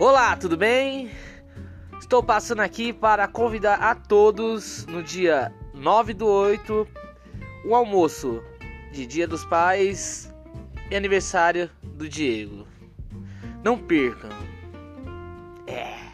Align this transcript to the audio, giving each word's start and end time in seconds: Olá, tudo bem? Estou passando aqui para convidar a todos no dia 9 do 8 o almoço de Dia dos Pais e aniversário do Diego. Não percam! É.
Olá, 0.00 0.36
tudo 0.36 0.56
bem? 0.56 1.10
Estou 1.98 2.22
passando 2.22 2.60
aqui 2.60 2.92
para 2.92 3.26
convidar 3.26 3.82
a 3.82 3.96
todos 3.96 4.86
no 4.86 5.02
dia 5.02 5.52
9 5.74 6.14
do 6.14 6.24
8 6.24 6.86
o 7.64 7.74
almoço 7.74 8.40
de 8.92 9.04
Dia 9.04 9.26
dos 9.26 9.44
Pais 9.44 10.32
e 10.88 10.94
aniversário 10.94 11.68
do 11.82 12.08
Diego. 12.08 12.64
Não 13.64 13.76
percam! 13.76 14.30
É. 15.66 16.07